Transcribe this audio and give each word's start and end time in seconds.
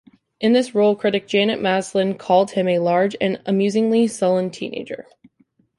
In 0.39 0.53
this 0.53 0.73
role, 0.73 0.95
critic 0.95 1.27
Janet 1.27 1.61
Maslin 1.61 2.17
called 2.17 2.49
him 2.49 2.67
a 2.67 2.79
"large 2.79 3.15
and 3.21 3.39
amusingly 3.45 4.07
sullen 4.07 4.49
teenager". 4.49 5.05